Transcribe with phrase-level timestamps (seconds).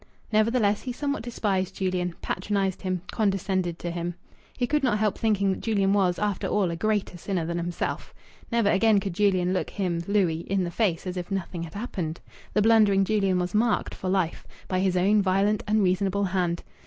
[0.33, 4.15] Nevertheless, he somewhat despised Julian, patronized him, condescended to him.
[4.57, 8.11] He could not help thinking that Julian was, after all, a greater sinner than himself.
[8.51, 12.19] Never again could Julian look him (Louis) in the face as if nothing had happened.
[12.53, 16.63] The blundering Julian was marked for life, by his own violent, unreasonable hand.